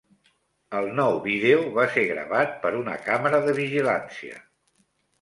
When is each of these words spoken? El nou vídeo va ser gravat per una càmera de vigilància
El 0.79 0.89
nou 0.99 1.17
vídeo 1.25 1.61
va 1.77 1.87
ser 1.97 2.07
gravat 2.13 2.57
per 2.65 2.75
una 2.83 2.99
càmera 3.07 3.45
de 3.49 3.57
vigilància 3.63 4.47